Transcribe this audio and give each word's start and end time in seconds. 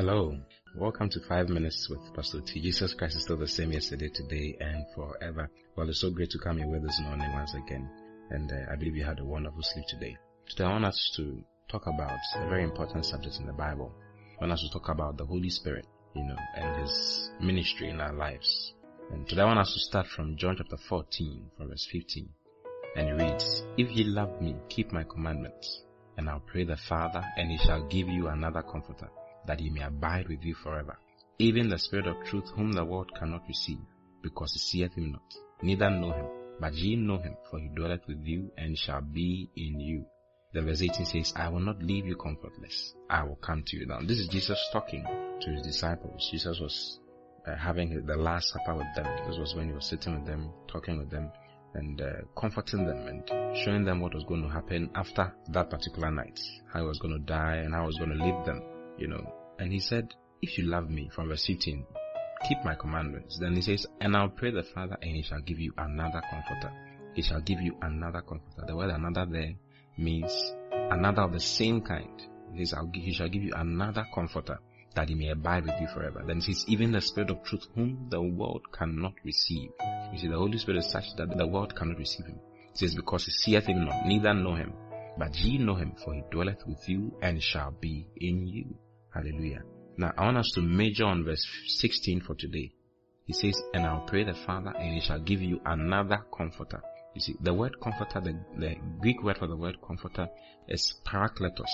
Hello, 0.00 0.34
welcome 0.76 1.10
to 1.10 1.20
Five 1.28 1.50
Minutes 1.50 1.86
with 1.90 2.00
Pastor 2.14 2.38
Oti. 2.38 2.58
Jesus 2.58 2.94
Christ 2.94 3.16
is 3.16 3.24
still 3.24 3.36
the 3.36 3.46
same 3.46 3.70
yesterday, 3.70 4.08
today, 4.08 4.56
and 4.58 4.86
forever. 4.94 5.50
Well, 5.76 5.90
it's 5.90 6.00
so 6.00 6.08
great 6.08 6.30
to 6.30 6.38
come 6.38 6.56
here 6.56 6.68
with 6.68 6.84
this 6.84 6.98
morning 7.02 7.30
once 7.34 7.52
again, 7.52 7.86
and 8.30 8.50
uh, 8.50 8.72
I 8.72 8.76
believe 8.76 8.96
you 8.96 9.04
had 9.04 9.18
a 9.18 9.24
wonderful 9.26 9.60
sleep 9.60 9.84
today. 9.88 10.16
Today, 10.48 10.64
I 10.64 10.70
want 10.70 10.86
us 10.86 11.12
to 11.16 11.44
talk 11.70 11.86
about 11.86 12.18
a 12.34 12.48
very 12.48 12.64
important 12.64 13.04
subject 13.04 13.36
in 13.40 13.46
the 13.46 13.52
Bible. 13.52 13.92
I 14.38 14.44
want 14.44 14.54
us 14.54 14.62
to 14.62 14.70
talk 14.70 14.88
about 14.88 15.18
the 15.18 15.26
Holy 15.26 15.50
Spirit, 15.50 15.84
you 16.14 16.24
know, 16.24 16.36
and 16.56 16.80
His 16.80 17.28
ministry 17.38 17.90
in 17.90 18.00
our 18.00 18.14
lives. 18.14 18.72
And 19.12 19.28
today, 19.28 19.42
I 19.42 19.48
want 19.48 19.58
us 19.58 19.74
to 19.74 19.80
start 19.80 20.06
from 20.06 20.34
John 20.38 20.56
chapter 20.56 20.78
14, 20.78 21.50
from 21.58 21.68
verse 21.68 21.86
15, 21.92 22.26
and 22.96 23.06
it 23.06 23.22
reads, 23.22 23.64
"If 23.76 23.94
ye 23.94 24.04
love 24.04 24.40
me, 24.40 24.56
keep 24.70 24.92
my 24.92 25.04
commandments." 25.04 25.82
And 26.16 26.30
I'll 26.30 26.40
pray 26.40 26.64
the 26.64 26.78
Father, 26.88 27.22
and 27.36 27.50
he 27.50 27.58
shall 27.58 27.86
give 27.86 28.08
you 28.08 28.28
another 28.28 28.62
comforter, 28.62 29.10
that 29.50 29.58
he 29.58 29.68
may 29.68 29.82
abide 29.82 30.28
with 30.28 30.44
you 30.44 30.54
forever. 30.54 30.96
Even 31.40 31.68
the 31.68 31.78
Spirit 31.78 32.06
of 32.06 32.24
truth, 32.24 32.48
whom 32.54 32.70
the 32.70 32.84
world 32.84 33.10
cannot 33.18 33.42
receive, 33.48 33.80
because 34.22 34.54
it 34.54 34.60
seeth 34.60 34.94
him 34.94 35.10
not, 35.10 35.34
neither 35.60 35.90
know 35.90 36.12
him. 36.12 36.26
But 36.60 36.74
ye 36.74 36.94
know 36.94 37.18
him, 37.18 37.36
for 37.50 37.58
he 37.58 37.68
dwelleth 37.68 38.06
with 38.06 38.20
you, 38.22 38.52
and 38.56 38.78
shall 38.78 39.00
be 39.00 39.50
in 39.56 39.80
you. 39.80 40.04
The 40.52 40.62
verse 40.62 40.82
18 40.82 41.04
says, 41.04 41.32
I 41.34 41.48
will 41.48 41.58
not 41.58 41.82
leave 41.82 42.06
you 42.06 42.14
comfortless. 42.14 42.94
I 43.08 43.24
will 43.24 43.36
come 43.36 43.64
to 43.66 43.76
you. 43.76 43.86
Now, 43.86 43.98
this 44.02 44.18
is 44.18 44.28
Jesus 44.28 44.64
talking 44.72 45.04
to 45.40 45.50
his 45.50 45.62
disciples. 45.62 46.28
Jesus 46.30 46.60
was 46.60 47.00
uh, 47.44 47.56
having 47.56 48.06
the 48.06 48.16
last 48.16 48.52
supper 48.52 48.74
with 48.74 48.94
them. 48.94 49.06
This 49.26 49.36
was 49.36 49.56
when 49.56 49.66
he 49.66 49.72
was 49.72 49.86
sitting 49.86 50.14
with 50.14 50.26
them, 50.26 50.52
talking 50.68 50.96
with 50.96 51.10
them, 51.10 51.32
and 51.74 52.00
uh, 52.00 52.12
comforting 52.38 52.86
them 52.86 53.06
and 53.08 53.56
showing 53.56 53.84
them 53.84 54.00
what 54.00 54.14
was 54.14 54.24
going 54.24 54.42
to 54.42 54.48
happen 54.48 54.90
after 54.94 55.32
that 55.48 55.70
particular 55.70 56.10
night, 56.10 56.38
how 56.72 56.80
he 56.80 56.86
was 56.86 56.98
going 56.98 57.14
to 57.14 57.24
die 57.24 57.56
and 57.56 57.74
how 57.74 57.80
he 57.82 57.86
was 57.86 57.98
going 57.98 58.16
to 58.16 58.24
leave 58.24 58.44
them, 58.44 58.62
you 58.98 59.08
know. 59.08 59.39
And 59.60 59.70
he 59.70 59.78
said, 59.78 60.14
if 60.40 60.56
you 60.56 60.64
love 60.64 60.88
me, 60.88 61.10
from 61.14 61.28
verse 61.28 61.44
15, 61.46 61.84
keep 62.48 62.64
my 62.64 62.74
commandments. 62.74 63.38
Then 63.38 63.54
he 63.54 63.60
says, 63.60 63.86
and 64.00 64.16
I'll 64.16 64.30
pray 64.30 64.50
the 64.50 64.62
Father 64.62 64.96
and 65.02 65.10
he 65.10 65.22
shall 65.22 65.42
give 65.42 65.58
you 65.58 65.74
another 65.76 66.22
comforter. 66.30 66.72
He 67.14 67.20
shall 67.20 67.42
give 67.42 67.60
you 67.60 67.76
another 67.82 68.22
comforter. 68.22 68.64
The 68.66 68.74
word 68.74 68.88
another 68.88 69.26
there 69.30 69.52
means 69.98 70.32
another 70.72 71.22
of 71.22 71.34
the 71.34 71.40
same 71.40 71.82
kind. 71.82 72.22
He 72.54 72.64
says, 72.64 72.78
he 72.94 73.12
shall 73.12 73.28
give 73.28 73.42
you 73.42 73.52
another 73.54 74.06
comforter 74.14 74.58
that 74.94 75.10
he 75.10 75.14
may 75.14 75.28
abide 75.28 75.66
with 75.66 75.78
you 75.78 75.88
forever. 75.88 76.22
Then 76.26 76.40
he 76.40 76.54
says, 76.54 76.64
even 76.66 76.92
the 76.92 77.02
Spirit 77.02 77.28
of 77.28 77.44
truth 77.44 77.66
whom 77.74 78.06
the 78.08 78.22
world 78.22 78.62
cannot 78.72 79.12
receive. 79.24 79.70
You 80.12 80.18
see, 80.18 80.28
the 80.28 80.38
Holy 80.38 80.56
Spirit 80.56 80.78
is 80.78 80.90
such 80.90 81.04
that 81.18 81.36
the 81.36 81.46
world 81.46 81.76
cannot 81.76 81.98
receive 81.98 82.24
him. 82.24 82.40
He 82.72 82.78
says, 82.78 82.94
because 82.94 83.26
he 83.26 83.32
seeth 83.32 83.66
him 83.66 83.84
not, 83.84 84.06
neither 84.06 84.32
know 84.32 84.54
him. 84.54 84.72
But 85.18 85.36
ye 85.36 85.58
know 85.58 85.74
him, 85.74 85.92
for 86.02 86.14
he 86.14 86.22
dwelleth 86.30 86.66
with 86.66 86.88
you 86.88 87.14
and 87.20 87.42
shall 87.42 87.72
be 87.72 88.06
in 88.16 88.46
you. 88.46 88.74
Hallelujah. 89.12 89.62
Now 89.96 90.12
I 90.16 90.24
want 90.24 90.38
us 90.38 90.52
to 90.54 90.62
major 90.62 91.04
on 91.04 91.24
verse 91.24 91.46
16 91.66 92.20
for 92.20 92.34
today. 92.34 92.72
He 93.26 93.32
says, 93.32 93.62
and 93.74 93.86
I'll 93.86 94.06
pray 94.06 94.24
the 94.24 94.34
Father 94.34 94.72
and 94.76 94.94
he 94.94 95.00
shall 95.00 95.20
give 95.20 95.40
you 95.40 95.60
another 95.64 96.24
comforter. 96.36 96.82
You 97.14 97.20
see, 97.20 97.36
the 97.40 97.54
word 97.54 97.80
comforter, 97.80 98.20
the, 98.20 98.38
the 98.58 98.76
Greek 99.00 99.22
word 99.22 99.38
for 99.38 99.46
the 99.46 99.56
word 99.56 99.76
comforter 99.86 100.28
is 100.68 100.94
parakletos. 101.04 101.70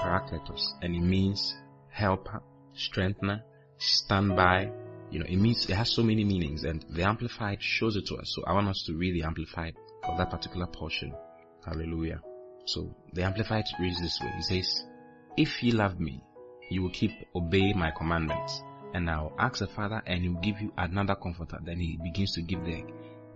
Parakletos. 0.00 0.60
And 0.82 0.94
it 0.94 1.00
means 1.00 1.54
helper, 1.88 2.42
strengthener, 2.74 3.42
standby. 3.78 4.70
You 5.10 5.20
know, 5.20 5.26
it 5.26 5.36
means, 5.36 5.68
it 5.68 5.74
has 5.74 5.90
so 5.90 6.02
many 6.02 6.24
meanings 6.24 6.64
and 6.64 6.84
the 6.90 7.02
Amplified 7.02 7.58
shows 7.60 7.96
it 7.96 8.06
to 8.06 8.16
us. 8.16 8.32
So 8.34 8.44
I 8.44 8.52
want 8.52 8.68
us 8.68 8.84
to 8.86 8.94
read 8.94 9.14
the 9.14 9.26
Amplified 9.26 9.74
for 10.04 10.16
that 10.16 10.30
particular 10.30 10.66
portion. 10.66 11.12
Hallelujah. 11.64 12.20
So 12.66 12.94
the 13.12 13.24
Amplified 13.24 13.64
reads 13.80 14.00
this 14.00 14.18
way. 14.22 14.32
He 14.36 14.42
says, 14.42 14.84
If 15.36 15.62
ye 15.62 15.72
love 15.72 15.98
me, 15.98 16.22
you 16.70 16.82
will 16.82 16.90
keep, 16.90 17.12
obey 17.34 17.72
my 17.72 17.90
commandments. 17.90 18.62
And 18.94 19.08
I 19.10 19.20
will 19.22 19.34
ask 19.38 19.58
the 19.58 19.66
Father 19.66 20.02
and 20.06 20.22
he 20.22 20.28
will 20.28 20.40
give 20.40 20.60
you 20.60 20.72
another 20.76 21.14
comforter. 21.14 21.58
Then 21.62 21.78
he 21.78 21.98
begins 22.02 22.34
to 22.34 22.42
give 22.42 22.64
the, 22.64 22.84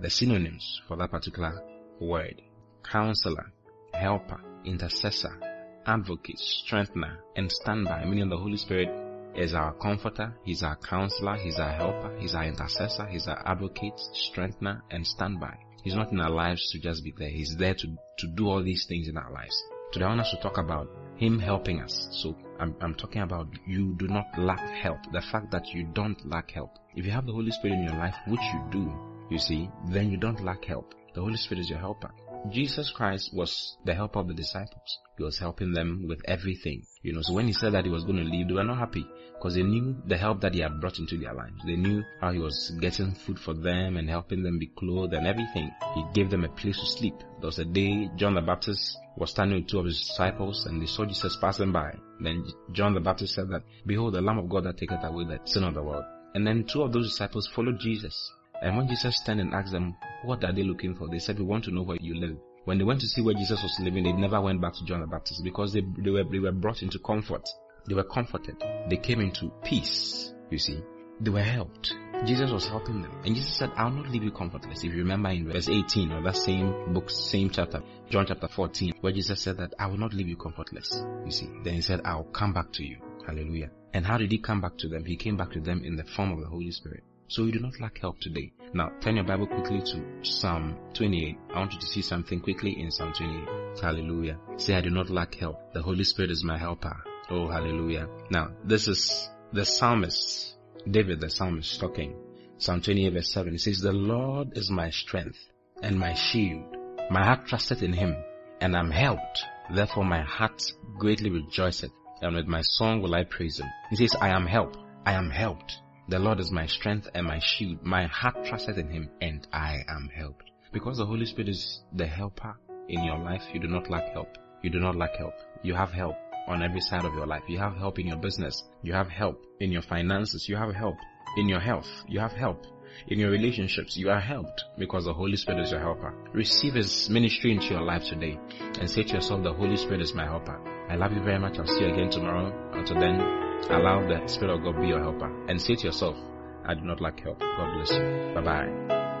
the 0.00 0.10
synonyms 0.10 0.80
for 0.88 0.96
that 0.96 1.10
particular 1.10 1.62
word. 2.00 2.40
Counselor, 2.82 3.52
helper, 3.92 4.40
intercessor, 4.64 5.38
advocate, 5.86 6.38
strengthener, 6.38 7.18
and 7.36 7.50
standby, 7.50 8.04
meaning 8.04 8.28
the 8.28 8.36
Holy 8.36 8.56
Spirit 8.56 8.88
is 9.34 9.54
our 9.54 9.72
comforter, 9.74 10.34
He's 10.44 10.62
our 10.62 10.76
counselor, 10.76 11.36
He's 11.36 11.58
our 11.58 11.72
helper, 11.72 12.16
He's 12.18 12.34
our 12.34 12.44
intercessor, 12.44 13.06
He's 13.06 13.26
our 13.28 13.42
advocate, 13.46 13.98
strengthener, 14.12 14.82
and 14.90 15.06
standby. 15.06 15.56
He's 15.82 15.94
not 15.94 16.12
in 16.12 16.20
our 16.20 16.30
lives 16.30 16.70
to 16.72 16.80
just 16.80 17.02
be 17.02 17.12
there. 17.16 17.28
He's 17.28 17.56
there 17.56 17.74
to, 17.74 17.86
to 18.18 18.26
do 18.28 18.48
all 18.48 18.62
these 18.62 18.86
things 18.86 19.08
in 19.08 19.16
our 19.16 19.32
lives. 19.32 19.62
Today 19.92 20.04
I 20.04 20.08
want 20.08 20.20
us 20.20 20.30
to 20.30 20.40
talk 20.40 20.58
about 20.58 20.88
Him 21.16 21.38
helping 21.38 21.80
us. 21.80 22.08
So 22.12 22.36
I'm, 22.62 22.76
I'm 22.80 22.94
talking 22.94 23.22
about 23.22 23.48
you 23.66 23.92
do 23.94 24.06
not 24.06 24.38
lack 24.38 24.60
help. 24.60 25.00
The 25.10 25.20
fact 25.20 25.50
that 25.50 25.74
you 25.74 25.82
don't 25.82 26.24
lack 26.30 26.52
help. 26.52 26.78
If 26.94 27.04
you 27.04 27.10
have 27.10 27.26
the 27.26 27.32
Holy 27.32 27.50
Spirit 27.50 27.74
in 27.74 27.82
your 27.82 27.96
life, 27.96 28.14
which 28.28 28.40
you 28.40 28.62
do, 28.70 28.94
you 29.30 29.40
see, 29.40 29.68
then 29.88 30.12
you 30.12 30.16
don't 30.16 30.44
lack 30.44 30.64
help. 30.64 30.94
The 31.12 31.22
Holy 31.22 31.36
Spirit 31.36 31.62
is 31.62 31.70
your 31.70 31.80
helper. 31.80 32.12
Jesus 32.50 32.90
Christ 32.90 33.30
was 33.32 33.76
the 33.84 33.94
helper 33.94 34.18
of 34.18 34.28
the 34.28 34.34
disciples. 34.34 34.98
He 35.16 35.22
was 35.22 35.38
helping 35.38 35.72
them 35.72 36.06
with 36.08 36.20
everything. 36.26 36.82
You 37.02 37.12
know, 37.12 37.22
so 37.22 37.34
when 37.34 37.46
he 37.46 37.52
said 37.52 37.72
that 37.72 37.84
he 37.84 37.90
was 37.90 38.04
going 38.04 38.16
to 38.16 38.24
leave, 38.24 38.48
they 38.48 38.54
were 38.54 38.64
not 38.64 38.78
happy 38.78 39.06
because 39.34 39.54
they 39.54 39.62
knew 39.62 39.96
the 40.06 40.16
help 40.16 40.40
that 40.40 40.54
he 40.54 40.60
had 40.60 40.80
brought 40.80 40.98
into 40.98 41.18
their 41.18 41.34
lives. 41.34 41.60
They 41.64 41.76
knew 41.76 42.02
how 42.20 42.32
he 42.32 42.40
was 42.40 42.72
getting 42.80 43.14
food 43.14 43.38
for 43.38 43.54
them 43.54 43.96
and 43.96 44.08
helping 44.08 44.42
them 44.42 44.58
be 44.58 44.66
clothed 44.66 45.14
and 45.14 45.26
everything. 45.26 45.70
He 45.94 46.04
gave 46.14 46.30
them 46.30 46.44
a 46.44 46.48
place 46.48 46.78
to 46.78 46.86
sleep. 46.86 47.14
There 47.40 47.46
was 47.46 47.60
a 47.60 47.64
day 47.64 48.10
John 48.16 48.34
the 48.34 48.40
Baptist 48.40 48.98
was 49.16 49.30
standing 49.30 49.58
with 49.58 49.68
two 49.68 49.78
of 49.78 49.86
his 49.86 50.00
disciples 50.00 50.66
and 50.66 50.82
they 50.82 50.86
saw 50.86 51.04
Jesus 51.04 51.36
passing 51.36 51.70
by. 51.70 51.94
Then 52.20 52.44
John 52.72 52.94
the 52.94 53.00
Baptist 53.00 53.34
said 53.34 53.50
that, 53.50 53.62
behold, 53.86 54.14
the 54.14 54.20
Lamb 54.20 54.38
of 54.38 54.48
God 54.48 54.64
that 54.64 54.78
taketh 54.78 55.04
away 55.04 55.24
the 55.24 55.38
sin 55.44 55.64
of 55.64 55.74
the 55.74 55.82
world. 55.82 56.04
And 56.34 56.46
then 56.46 56.64
two 56.64 56.82
of 56.82 56.92
those 56.92 57.10
disciples 57.10 57.46
followed 57.46 57.78
Jesus. 57.78 58.32
And 58.62 58.76
when 58.76 58.88
Jesus 58.88 59.20
turned 59.26 59.40
and 59.40 59.52
asked 59.52 59.72
them, 59.72 59.96
what 60.24 60.44
are 60.44 60.52
they 60.52 60.62
looking 60.62 60.94
for? 60.94 61.08
They 61.08 61.18
said, 61.18 61.38
we 61.38 61.44
want 61.44 61.64
to 61.64 61.74
know 61.74 61.82
where 61.82 61.98
you 62.00 62.14
live. 62.14 62.36
When 62.64 62.78
they 62.78 62.84
went 62.84 63.00
to 63.00 63.08
see 63.08 63.20
where 63.20 63.34
Jesus 63.34 63.60
was 63.60 63.76
living, 63.80 64.04
they 64.04 64.12
never 64.12 64.40
went 64.40 64.60
back 64.60 64.74
to 64.74 64.84
John 64.84 65.00
the 65.00 65.06
Baptist 65.08 65.42
because 65.42 65.72
they, 65.72 65.82
they, 65.98 66.10
were, 66.10 66.22
they 66.22 66.38
were 66.38 66.52
brought 66.52 66.82
into 66.82 67.00
comfort. 67.00 67.48
They 67.88 67.94
were 67.94 68.04
comforted. 68.04 68.62
They 68.88 68.98
came 68.98 69.20
into 69.20 69.50
peace, 69.64 70.32
you 70.48 70.58
see. 70.58 70.80
They 71.20 71.30
were 71.30 71.42
helped. 71.42 71.92
Jesus 72.24 72.52
was 72.52 72.68
helping 72.68 73.02
them. 73.02 73.10
And 73.24 73.34
Jesus 73.34 73.52
said, 73.56 73.72
I'll 73.76 73.90
not 73.90 74.08
leave 74.08 74.22
you 74.22 74.30
comfortless. 74.30 74.84
If 74.84 74.92
you 74.92 74.98
remember 74.98 75.30
in 75.30 75.50
verse 75.50 75.68
18 75.68 76.12
of 76.12 76.22
that 76.22 76.36
same 76.36 76.94
book, 76.94 77.10
same 77.10 77.50
chapter, 77.50 77.82
John 78.10 78.26
chapter 78.28 78.46
14, 78.46 78.92
where 79.00 79.12
Jesus 79.12 79.40
said 79.40 79.56
that 79.56 79.74
I 79.76 79.86
will 79.86 79.98
not 79.98 80.14
leave 80.14 80.28
you 80.28 80.36
comfortless. 80.36 81.02
You 81.24 81.32
see. 81.32 81.50
Then 81.64 81.74
he 81.74 81.80
said, 81.80 82.02
I'll 82.04 82.22
come 82.22 82.52
back 82.52 82.70
to 82.74 82.84
you. 82.84 82.98
Hallelujah. 83.26 83.70
And 83.92 84.06
how 84.06 84.18
did 84.18 84.30
he 84.30 84.38
come 84.38 84.60
back 84.60 84.78
to 84.78 84.88
them? 84.88 85.04
He 85.04 85.16
came 85.16 85.36
back 85.36 85.50
to 85.52 85.60
them 85.60 85.82
in 85.84 85.96
the 85.96 86.04
form 86.04 86.30
of 86.30 86.40
the 86.40 86.46
Holy 86.46 86.70
Spirit. 86.70 87.02
So 87.32 87.44
you 87.44 87.52
do 87.52 87.60
not 87.60 87.80
lack 87.80 87.96
help 87.96 88.20
today. 88.20 88.52
Now 88.74 88.90
turn 89.00 89.16
your 89.16 89.24
Bible 89.24 89.46
quickly 89.46 89.80
to 89.80 90.04
Psalm 90.20 90.76
28. 90.92 91.38
I 91.54 91.58
want 91.60 91.72
you 91.72 91.80
to 91.80 91.86
see 91.86 92.02
something 92.02 92.40
quickly 92.40 92.78
in 92.78 92.90
Psalm 92.90 93.14
28. 93.14 93.80
Hallelujah. 93.80 94.38
Say, 94.58 94.74
I 94.74 94.82
do 94.82 94.90
not 94.90 95.08
lack 95.08 95.36
help. 95.36 95.72
The 95.72 95.80
Holy 95.80 96.04
Spirit 96.04 96.30
is 96.30 96.44
my 96.44 96.58
helper. 96.58 96.94
Oh, 97.30 97.48
hallelujah. 97.48 98.06
Now, 98.30 98.50
this 98.64 98.86
is 98.86 99.30
the 99.50 99.64
psalmist, 99.64 100.56
David 100.86 101.22
the 101.22 101.30
psalmist 101.30 101.80
talking. 101.80 102.16
Psalm 102.58 102.82
28 102.82 103.14
verse 103.14 103.32
7. 103.32 103.54
It 103.54 103.60
says, 103.62 103.78
The 103.78 103.92
Lord 103.92 104.58
is 104.58 104.70
my 104.70 104.90
strength 104.90 105.38
and 105.82 105.98
my 105.98 106.12
shield. 106.12 106.76
My 107.10 107.24
heart 107.24 107.46
trusteth 107.46 107.82
in 107.82 107.94
him 107.94 108.14
and 108.60 108.76
I'm 108.76 108.90
helped. 108.90 109.42
Therefore 109.74 110.04
my 110.04 110.20
heart 110.20 110.62
greatly 110.98 111.30
rejoiceth 111.30 111.92
and 112.20 112.36
with 112.36 112.46
my 112.46 112.60
song 112.60 113.00
will 113.00 113.14
I 113.14 113.24
praise 113.24 113.58
him. 113.58 113.70
He 113.88 113.96
says, 113.96 114.14
I 114.20 114.28
am 114.28 114.44
helped. 114.44 114.76
I 115.06 115.14
am 115.14 115.30
helped. 115.30 115.78
The 116.08 116.18
Lord 116.18 116.40
is 116.40 116.50
my 116.50 116.66
strength 116.66 117.08
and 117.14 117.26
my 117.26 117.38
shield. 117.38 117.82
My 117.82 118.06
heart 118.06 118.44
trusted 118.44 118.76
in 118.76 118.88
Him 118.88 119.08
and 119.20 119.46
I 119.52 119.84
am 119.88 120.10
helped. 120.14 120.50
Because 120.72 120.98
the 120.98 121.06
Holy 121.06 121.26
Spirit 121.26 121.48
is 121.48 121.82
the 121.92 122.06
helper 122.06 122.56
in 122.88 123.04
your 123.04 123.18
life, 123.18 123.42
you 123.52 123.60
do 123.60 123.68
not 123.68 123.88
lack 123.88 124.12
help. 124.12 124.28
You 124.62 124.70
do 124.70 124.80
not 124.80 124.96
lack 124.96 125.16
help. 125.16 125.34
You 125.62 125.74
have 125.74 125.92
help 125.92 126.16
on 126.48 126.62
every 126.62 126.80
side 126.80 127.04
of 127.04 127.14
your 127.14 127.26
life. 127.26 127.42
You 127.48 127.58
have 127.58 127.76
help 127.76 127.98
in 127.98 128.06
your 128.08 128.16
business. 128.16 128.64
You 128.82 128.92
have 128.94 129.08
help 129.08 129.44
in 129.60 129.70
your 129.70 129.82
finances. 129.82 130.48
You 130.48 130.56
have 130.56 130.74
help 130.74 130.96
in 131.36 131.48
your 131.48 131.60
health. 131.60 131.88
You 132.08 132.20
have 132.20 132.32
help 132.32 132.66
in 133.08 133.18
your 133.18 133.30
relationships. 133.30 133.96
You 133.96 134.10
are 134.10 134.20
helped 134.20 134.64
because 134.78 135.04
the 135.04 135.14
Holy 135.14 135.36
Spirit 135.36 135.62
is 135.62 135.70
your 135.70 135.80
helper. 135.80 136.14
Receive 136.32 136.74
His 136.74 137.08
ministry 137.10 137.52
into 137.52 137.66
your 137.66 137.82
life 137.82 138.04
today 138.04 138.38
and 138.80 138.90
say 138.90 139.04
to 139.04 139.14
yourself, 139.14 139.42
the 139.44 139.52
Holy 139.52 139.76
Spirit 139.76 140.00
is 140.00 140.14
my 140.14 140.24
helper. 140.24 140.60
I 140.88 140.96
love 140.96 141.12
you 141.12 141.22
very 141.22 141.38
much. 141.38 141.58
I'll 141.58 141.66
see 141.66 141.80
you 141.80 141.92
again 141.92 142.10
tomorrow. 142.10 142.52
Until 142.72 142.98
then, 142.98 143.51
Allow 143.70 144.06
the 144.06 144.26
Spirit 144.28 144.54
of 144.54 144.62
God 144.64 144.80
be 144.80 144.88
your 144.88 145.00
helper 145.00 145.30
and 145.48 145.60
say 145.60 145.74
to 145.76 145.84
yourself, 145.86 146.16
I 146.64 146.74
do 146.74 146.82
not 146.82 147.00
lack 147.00 147.20
help. 147.20 147.40
God 147.40 147.74
bless 147.74 147.90
you. 147.90 148.32
Bye 148.34 148.40
bye. 148.40 149.11